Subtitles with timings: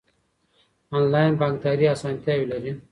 [0.95, 2.71] انلاین بانکداري اسانتیاوې لري.